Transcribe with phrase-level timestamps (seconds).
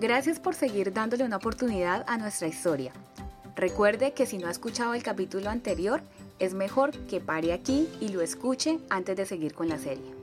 [0.00, 2.92] Gracias por seguir dándole una oportunidad a nuestra historia.
[3.56, 6.02] Recuerde que si no ha escuchado el capítulo anterior,
[6.38, 10.14] es mejor que pare aquí y lo escuche antes de seguir con la serie.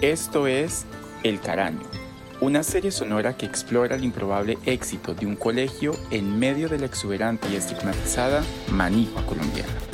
[0.00, 0.86] Esto es
[1.24, 1.82] El Caraño,
[2.40, 6.86] una serie sonora que explora el improbable éxito de un colegio en medio de la
[6.86, 9.89] exuberante y estigmatizada manifa colombiana.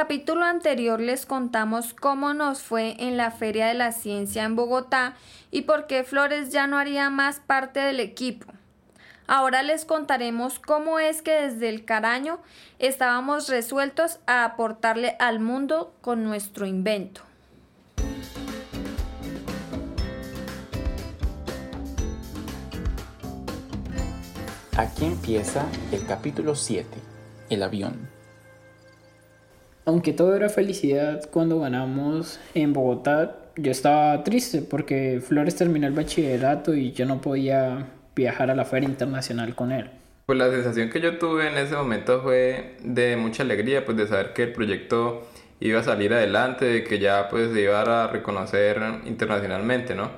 [0.00, 5.14] Capítulo anterior les contamos cómo nos fue en la Feria de la Ciencia en Bogotá
[5.50, 8.50] y por qué Flores ya no haría más parte del equipo.
[9.26, 12.38] Ahora les contaremos cómo es que desde el Caraño
[12.78, 17.20] estábamos resueltos a aportarle al mundo con nuestro invento.
[24.78, 26.88] Aquí empieza el capítulo 7,
[27.50, 28.19] el avión
[29.90, 35.92] aunque todo era felicidad cuando ganamos en Bogotá, yo estaba triste porque Flores terminó el
[35.92, 39.90] bachillerato y yo no podía viajar a la feria internacional con él.
[40.26, 44.06] Pues la sensación que yo tuve en ese momento fue de mucha alegría, pues de
[44.06, 45.26] saber que el proyecto
[45.58, 50.12] iba a salir adelante, de que ya pues se iba a reconocer internacionalmente, ¿no?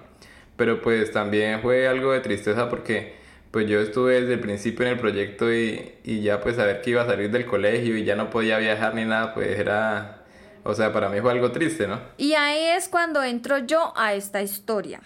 [0.56, 3.14] Pero pues también fue algo de tristeza porque
[3.52, 6.90] pues yo estuve desde el principio en el proyecto y, y, ya pues saber que
[6.90, 10.24] iba a salir del colegio y ya no podía viajar ni nada, pues era,
[10.64, 12.00] o sea, para mí fue algo triste, ¿no?
[12.16, 15.00] Y ahí es cuando entro yo a esta historia.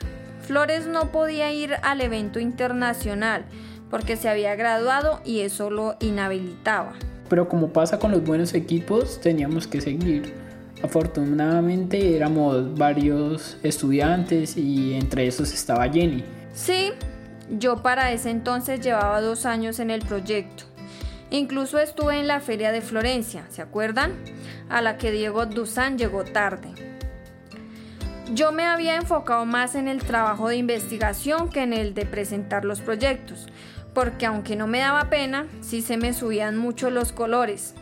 [0.46, 3.44] Flores no podía ir al evento internacional
[3.90, 6.92] porque se había graduado y eso lo inhabilitaba.
[7.28, 10.34] Pero como pasa con los buenos equipos, teníamos que seguir.
[10.84, 16.22] Afortunadamente éramos varios estudiantes y entre esos estaba Jenny.
[16.54, 16.92] Sí,
[17.50, 20.64] yo para ese entonces llevaba dos años en el proyecto.
[21.30, 24.12] Incluso estuve en la feria de Florencia, ¿se acuerdan?
[24.68, 26.68] A la que Diego Duzán llegó tarde.
[28.32, 32.64] Yo me había enfocado más en el trabajo de investigación que en el de presentar
[32.64, 33.46] los proyectos,
[33.94, 37.74] porque aunque no me daba pena, sí se me subían mucho los colores.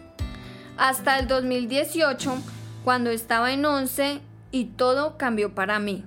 [0.76, 2.36] Hasta el 2018,
[2.84, 4.20] cuando estaba en 11
[4.50, 6.04] y todo cambió para mí.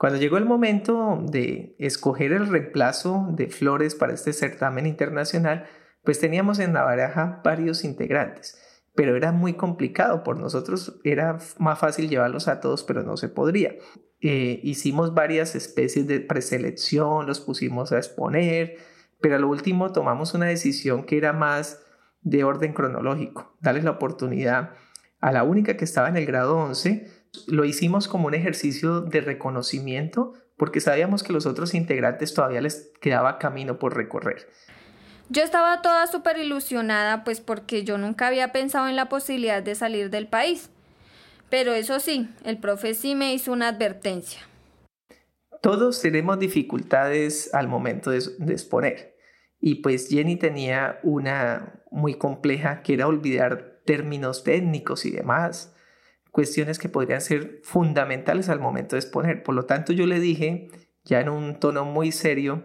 [0.00, 5.66] Cuando llegó el momento de escoger el reemplazo de Flores para este certamen internacional,
[6.02, 8.58] pues teníamos en la baraja varios integrantes,
[8.94, 10.22] pero era muy complicado.
[10.22, 13.74] Por nosotros era más fácil llevarlos a todos, pero no se podría.
[14.22, 18.78] Eh, hicimos varias especies de preselección, los pusimos a exponer,
[19.20, 21.82] pero a lo último tomamos una decisión que era más
[22.22, 24.70] de orden cronológico, darles la oportunidad
[25.20, 29.20] a la única que estaba en el grado 11 lo hicimos como un ejercicio de
[29.20, 34.48] reconocimiento porque sabíamos que los otros integrantes todavía les quedaba camino por recorrer.
[35.30, 39.74] Yo estaba toda súper ilusionada pues porque yo nunca había pensado en la posibilidad de
[39.74, 40.70] salir del país.
[41.48, 44.40] Pero eso sí, el profe sí me hizo una advertencia.
[45.62, 49.16] Todos tenemos dificultades al momento de, de exponer.
[49.60, 55.74] Y pues Jenny tenía una muy compleja que era olvidar términos técnicos y demás
[56.30, 59.42] cuestiones que podrían ser fundamentales al momento de exponer.
[59.42, 60.68] Por lo tanto, yo le dije,
[61.04, 62.62] ya en un tono muy serio,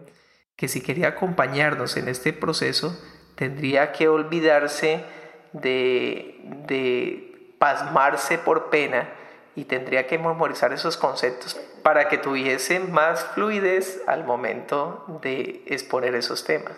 [0.56, 2.98] que si quería acompañarnos en este proceso,
[3.34, 5.04] tendría que olvidarse
[5.52, 9.08] de, de pasmarse por pena
[9.54, 16.14] y tendría que memorizar esos conceptos para que tuviese más fluidez al momento de exponer
[16.14, 16.72] esos temas.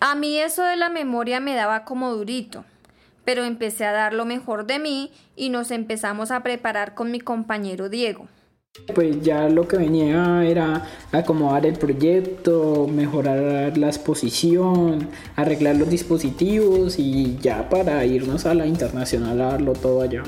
[0.00, 2.64] A mí eso de la memoria me daba como durito
[3.30, 7.20] pero empecé a dar lo mejor de mí y nos empezamos a preparar con mi
[7.20, 8.26] compañero Diego.
[8.92, 16.98] Pues ya lo que venía era acomodar el proyecto, mejorar la exposición, arreglar los dispositivos
[16.98, 20.24] y ya para irnos a la internacional a darlo todo allá.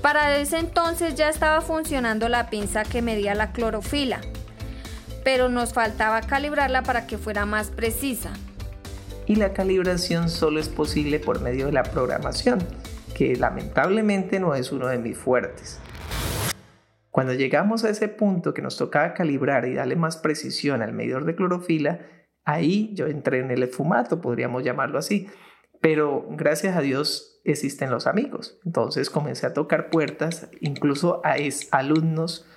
[0.00, 4.22] Para ese entonces ya estaba funcionando la pinza que medía la clorofila,
[5.24, 8.32] pero nos faltaba calibrarla para que fuera más precisa
[9.30, 12.58] y la calibración solo es posible por medio de la programación,
[13.14, 15.78] que lamentablemente no es uno de mis fuertes.
[17.12, 21.26] Cuando llegamos a ese punto que nos tocaba calibrar y darle más precisión al medidor
[21.26, 22.00] de clorofila,
[22.44, 25.28] ahí yo entré en el esfumato, podríamos llamarlo así.
[25.80, 28.58] Pero gracias a Dios existen los amigos.
[28.64, 31.36] Entonces comencé a tocar puertas, incluso a
[31.70, 32.48] alumnos,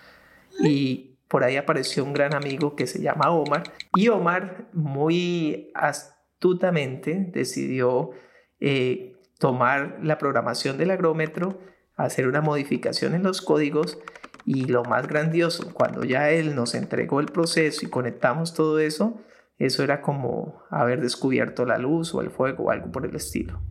[0.59, 3.61] y por ahí apareció un gran amigo que se llama Omar.
[3.95, 5.71] Y Omar, muy
[6.43, 8.11] astutamente decidió
[8.59, 11.57] eh, tomar la programación del agrómetro,
[11.95, 13.97] hacer una modificación en los códigos
[14.45, 19.21] y lo más grandioso, cuando ya él nos entregó el proceso y conectamos todo eso,
[19.57, 23.61] eso era como haber descubierto la luz o el fuego o algo por el estilo.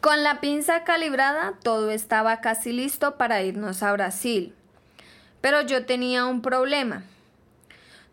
[0.00, 4.56] Con la pinza calibrada todo estaba casi listo para irnos a Brasil.
[5.40, 7.04] Pero yo tenía un problema.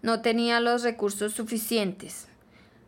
[0.04, 2.28] No tenía los recursos suficientes.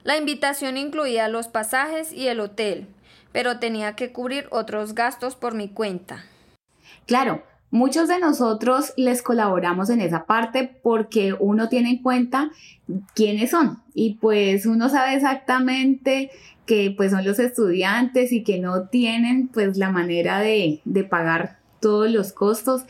[0.04, 2.88] La invitación incluía los pasajes y el hotel,
[3.32, 6.24] pero tenía que cubrir otros gastos por mi cuenta.
[7.06, 12.52] Claro, muchos de nosotros les colaboramos en esa parte porque uno tiene en cuenta
[13.14, 16.32] quiénes son y pues uno sabe exactamente
[16.66, 21.60] que pues son los estudiantes y que no tienen pues la manera de, de pagar
[21.82, 22.84] todos los costos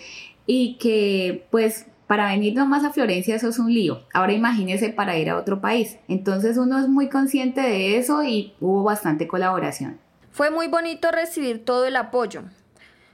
[0.45, 4.01] y que pues para venir nomás a Florencia eso es un lío.
[4.15, 5.97] Ahora imagínese para ir a otro país.
[6.07, 9.99] Entonces uno es muy consciente de eso y hubo bastante colaboración.
[10.31, 12.45] Fue muy bonito recibir todo el apoyo.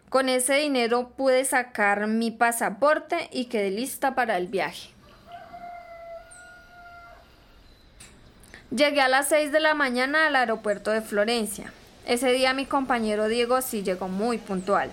[0.07, 4.91] Con ese dinero pude sacar mi pasaporte y quedé lista para el viaje.
[8.71, 11.73] Llegué a las 6 de la mañana al aeropuerto de Florencia.
[12.07, 14.89] Ese día mi compañero Diego sí llegó muy puntual.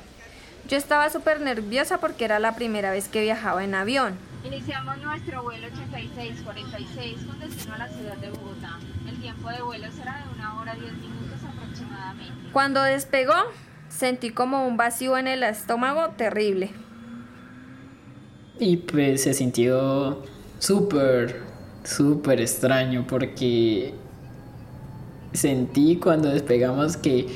[0.69, 4.15] Yo estaba súper nerviosa porque era la primera vez que viajaba en avión.
[4.45, 8.79] Iniciamos nuestro vuelo 8646 con destino a la ciudad de Bogotá.
[9.09, 12.51] El tiempo de vuelo será de una hora 10 minutos aproximadamente.
[12.53, 13.35] Cuando despegó,
[13.89, 16.71] sentí como un vacío en el estómago terrible.
[18.59, 20.23] Y pues se sintió
[20.59, 21.43] súper,
[21.85, 23.95] súper extraño porque
[25.33, 27.29] sentí cuando despegamos que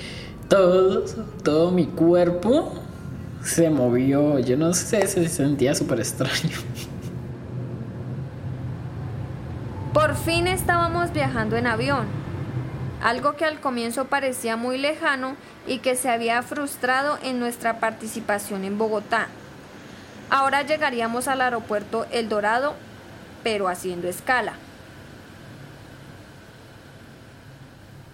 [0.49, 1.05] todo,
[1.43, 2.86] todo mi cuerpo
[3.47, 6.59] se movió, yo no sé, se sentía súper extraño.
[9.93, 12.07] Por fin estábamos viajando en avión,
[13.03, 18.65] algo que al comienzo parecía muy lejano y que se había frustrado en nuestra participación
[18.65, 19.29] en Bogotá.
[20.29, 22.75] Ahora llegaríamos al aeropuerto El Dorado,
[23.45, 24.55] pero haciendo escala.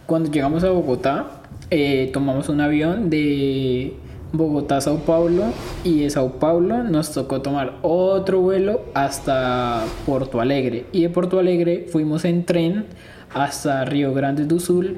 [0.06, 3.96] Cuando llegamos a Bogotá, eh, tomamos un avión de
[4.32, 5.52] Bogotá, Sao Paulo
[5.84, 11.38] y de Sao Paulo nos tocó tomar otro vuelo hasta Porto Alegre y de Porto
[11.38, 12.86] Alegre fuimos en tren
[13.34, 14.96] hasta Río Grande do Sul.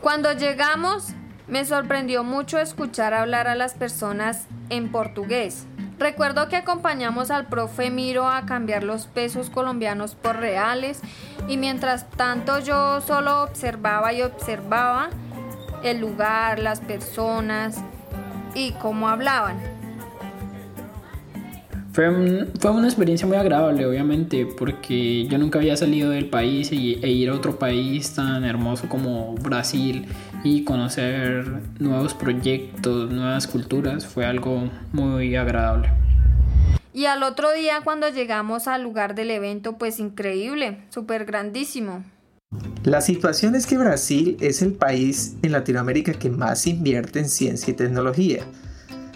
[0.00, 1.14] Cuando llegamos
[1.46, 5.66] me sorprendió mucho escuchar hablar a las personas en portugués.
[5.98, 11.00] Recuerdo que acompañamos al profe Miro a cambiar los pesos colombianos por reales
[11.46, 15.10] y mientras tanto yo solo observaba y observaba
[15.84, 17.76] el lugar, las personas
[18.54, 19.58] y cómo hablaban.
[21.92, 26.74] Fue, fue, una experiencia muy agradable, obviamente, porque yo nunca había salido del país e,
[26.74, 30.06] e ir a otro país tan hermoso como Brasil
[30.42, 31.44] y conocer
[31.78, 35.88] nuevos proyectos, nuevas culturas, fue algo muy agradable.
[36.92, 42.04] Y al otro día cuando llegamos al lugar del evento, pues increíble, súper grandísimo.
[42.84, 47.70] La situación es que Brasil es el país en Latinoamérica que más invierte en ciencia
[47.70, 48.44] y tecnología.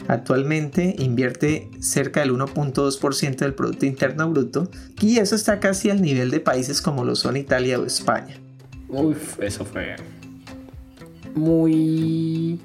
[0.08, 4.70] Actualmente invierte cerca del 1.2% del Producto Interno Bruto
[5.02, 8.37] y eso está casi al nivel de países como lo son Italia o España.
[8.88, 9.97] Uf, eso fue
[11.35, 12.59] muy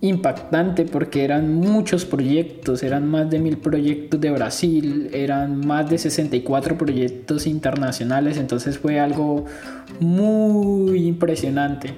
[0.00, 5.98] impactante porque eran muchos proyectos, eran más de mil proyectos de Brasil, eran más de
[5.98, 9.44] 64 proyectos internacionales, entonces fue algo
[9.98, 11.94] muy impresionante.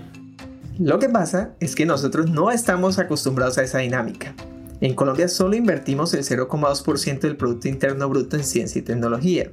[0.78, 4.34] Lo que pasa es que nosotros no estamos acostumbrados a esa dinámica.
[4.80, 9.50] En Colombia solo invertimos el 0,2% del Producto Interno Bruto en ciencia y tecnología.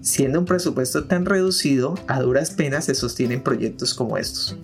[0.00, 4.56] Siendo un presupuesto tan reducido, a duras penas se sostienen proyectos como estos.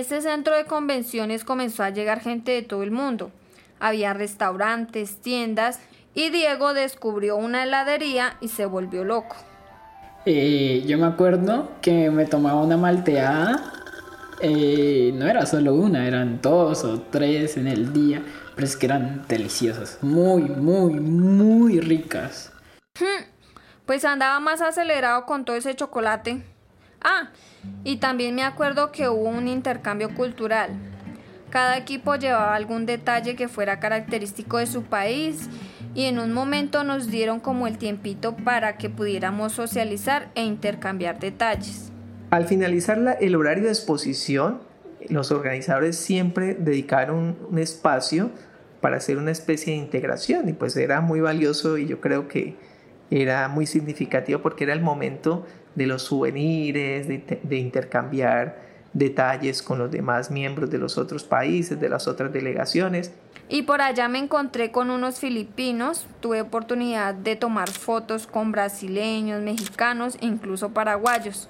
[0.00, 3.30] Ese centro de convenciones comenzó a llegar gente de todo el mundo.
[3.78, 5.80] Había restaurantes, tiendas
[6.14, 9.36] y Diego descubrió una heladería y se volvió loco.
[10.26, 13.72] Eh, yo me acuerdo que me tomaba una malteada.
[14.40, 18.22] Eh, no era solo una, eran dos o tres en el día,
[18.54, 22.52] pero es que eran deliciosas, muy, muy, muy ricas.
[22.98, 23.24] Hmm,
[23.86, 26.42] pues andaba más acelerado con todo ese chocolate.
[27.02, 27.30] Ah,
[27.84, 30.70] y también me acuerdo que hubo un intercambio cultural.
[31.50, 35.48] Cada equipo llevaba algún detalle que fuera característico de su país
[35.94, 41.18] y en un momento nos dieron como el tiempito para que pudiéramos socializar e intercambiar
[41.18, 41.90] detalles.
[42.30, 44.60] Al finalizar el horario de exposición,
[45.08, 48.30] los organizadores siempre dedicaron un espacio
[48.80, 52.56] para hacer una especie de integración y pues era muy valioso y yo creo que
[53.10, 59.78] era muy significativo porque era el momento de los souvenirs, de, de intercambiar detalles con
[59.78, 63.12] los demás miembros de los otros países, de las otras delegaciones.
[63.48, 69.42] Y por allá me encontré con unos filipinos, tuve oportunidad de tomar fotos con brasileños,
[69.42, 71.48] mexicanos e incluso paraguayos.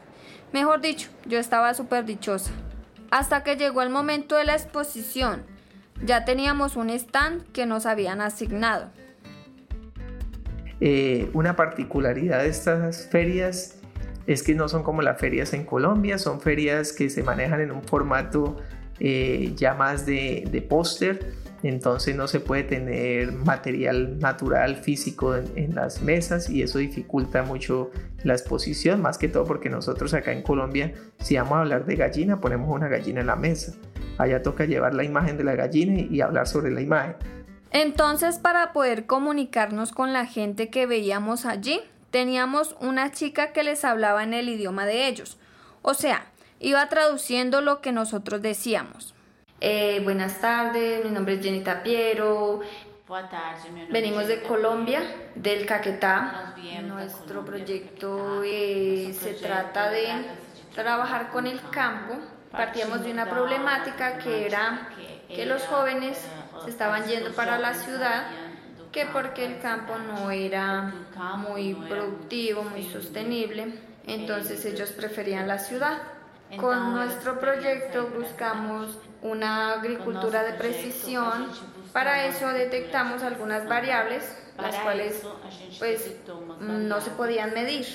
[0.53, 2.51] Mejor dicho, yo estaba súper dichosa.
[3.11, 5.43] Hasta que llegó el momento de la exposición.
[6.03, 8.91] Ya teníamos un stand que nos habían asignado.
[10.81, 13.80] Eh, una particularidad de estas ferias
[14.27, 17.71] es que no son como las ferias en Colombia, son ferias que se manejan en
[17.73, 18.57] un formato
[18.99, 25.75] eh, ya más de, de póster, entonces no se puede tener material natural físico en,
[25.75, 27.91] las mesas y eso dificulta mucho
[28.25, 31.97] la exposición, más que todo porque nosotros acá en Colombia, si vamos a hablar de
[31.97, 33.75] gallina, ponemos una gallina en la mesa.
[34.19, 37.17] Allá toca llevar la imagen de la gallina y hablar sobre la imagen.
[37.73, 43.85] Entonces, para poder comunicarnos con la gente que veíamos allí, teníamos una chica que les
[43.85, 45.39] hablaba en el idioma de ellos.
[45.83, 46.27] O sea,
[46.59, 49.15] iba traduciendo lo que nosotros decíamos.
[49.61, 52.61] Eh, buenas tardes, mi nombre es Jenny Tapiero.
[53.91, 55.03] Venimos de Colombia,
[55.35, 56.55] del Caquetá.
[56.83, 60.07] Nuestro proyecto eh, se trata de
[60.75, 62.15] trabajar con el campo.
[62.53, 64.91] Partíamos de una problemática que era
[65.29, 66.19] que los jóvenes
[66.65, 68.25] se estaban yendo para la ciudad
[68.93, 70.93] que porque el campo no era
[71.39, 73.75] muy productivo, muy sostenible,
[74.07, 75.99] entonces ellos preferían la ciudad.
[76.57, 81.47] Con nuestro proyecto buscamos una agricultura de precisión.
[81.93, 85.23] Para eso detectamos algunas variables, las cuales
[85.79, 86.11] pues
[86.61, 87.87] no se podían medir.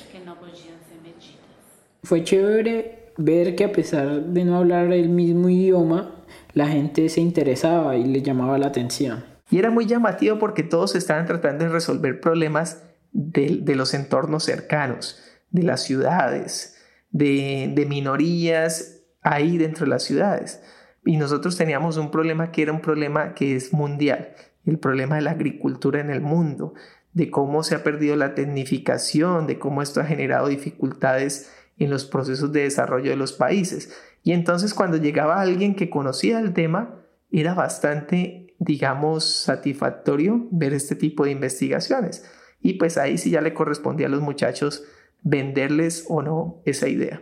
[2.03, 6.11] Fue chévere ver que a pesar de no hablar el mismo idioma,
[6.53, 9.34] la gente se interesaba y le llamaba la atención.
[9.49, 15.21] Y era muy llamativo porque todos estaban tratando de resolver problemas de, los entornos cercanos,
[15.51, 16.77] de las ciudades,
[17.11, 20.61] de, de minorías ahí dentro de las ciudades.
[21.05, 24.33] Y nosotros teníamos un problema que era un problema que es mundial,
[24.65, 26.73] el problema de la agricultura en el mundo,
[27.13, 32.05] de cómo se ha perdido la tecnificación, de cómo esto ha generado dificultades en los
[32.05, 33.95] procesos de desarrollo de los países.
[34.23, 36.95] Y entonces cuando llegaba alguien que conocía el tema,
[37.31, 42.25] era bastante digamos, satisfactorio ver este tipo de investigaciones.
[42.61, 44.83] Y pues ahí sí ya le correspondía a los muchachos
[45.21, 47.21] venderles o no esa idea.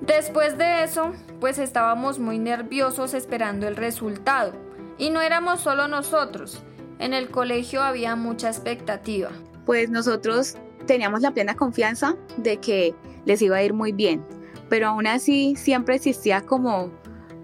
[0.00, 4.52] Después de eso, pues estábamos muy nerviosos esperando el resultado.
[4.98, 6.62] Y no éramos solo nosotros.
[6.98, 9.30] En el colegio había mucha expectativa.
[9.64, 10.56] Pues nosotros
[10.86, 12.94] teníamos la plena confianza de que
[13.24, 14.24] les iba a ir muy bien.
[14.68, 16.90] Pero aún así siempre existía como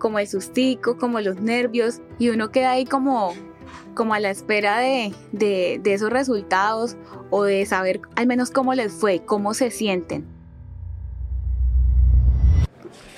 [0.01, 3.35] como el sustico, como los nervios, y uno queda ahí como,
[3.95, 6.97] como a la espera de, de, de esos resultados
[7.31, 10.27] o de saber al menos cómo les fue, cómo se sienten.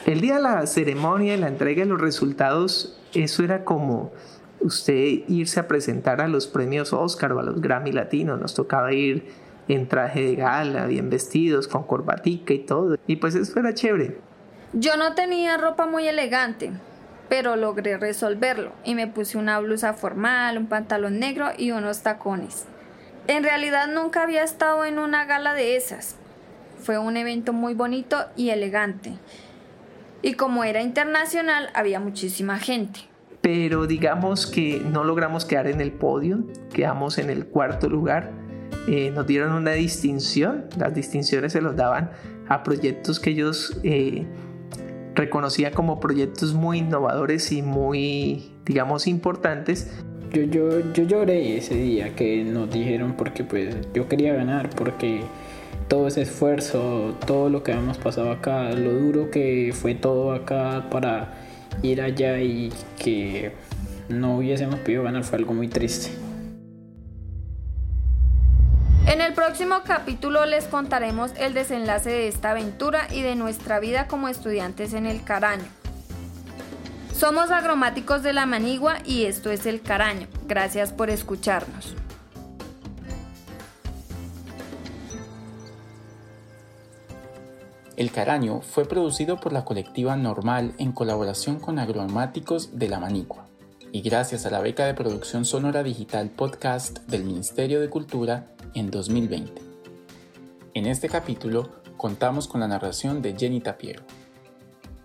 [0.05, 4.13] El día de la ceremonia y la entrega de los resultados, eso era como
[4.61, 8.41] usted irse a presentar a los premios Oscar o a los Grammy Latinos.
[8.41, 9.29] Nos tocaba ir
[9.69, 12.97] en traje de gala, bien vestidos, con corbatica y todo.
[13.07, 14.19] Y pues eso era chévere.
[14.75, 16.73] Yo no tenía ropa muy elegante,
[17.29, 22.65] pero logré resolverlo y me puse una blusa formal, un pantalón negro y unos tacones.
[23.27, 26.17] En realidad nunca había estado en una gala de esas.
[26.83, 29.13] Fue un evento muy bonito y elegante.
[30.23, 33.01] Y como era internacional, había muchísima gente.
[33.43, 38.31] Pero digamos que no logramos quedar en el podio, quedamos en el cuarto lugar.
[38.89, 42.11] Eh, nos dieron una distinción, las distinciones se los daban
[42.49, 44.27] a proyectos que ellos eh,
[45.15, 49.91] reconocía como proyectos muy innovadores y muy, digamos, importantes.
[50.33, 55.21] Yo, yo, yo lloré ese día que nos dijeron porque pues yo quería ganar, porque
[55.89, 60.87] todo ese esfuerzo, todo lo que habíamos pasado acá, lo duro que fue todo acá
[60.91, 61.35] para
[61.83, 63.53] ir allá y que
[64.09, 66.11] no hubiésemos podido ganar fue algo muy triste.
[69.73, 74.93] Próximo capítulo les contaremos el desenlace de esta aventura y de nuestra vida como estudiantes
[74.93, 75.65] en el Caraño.
[77.15, 80.27] Somos agromáticos de la Manigua y esto es el Caraño.
[80.47, 81.95] Gracias por escucharnos.
[87.97, 93.47] El Caraño fue producido por la colectiva Normal en colaboración con agromáticos de la Manigua
[93.91, 98.91] y gracias a la beca de producción sonora digital podcast del Ministerio de Cultura en
[98.91, 99.63] 2020.
[100.75, 104.03] En este capítulo contamos con la narración de Jenny Tapiero.